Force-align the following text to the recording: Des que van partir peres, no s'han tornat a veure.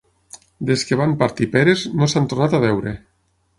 Des 0.69 0.85
que 0.91 0.97
van 1.01 1.13
partir 1.19 1.49
peres, 1.57 1.85
no 2.01 2.09
s'han 2.15 2.33
tornat 2.35 2.59
a 2.61 2.65
veure. 2.67 2.97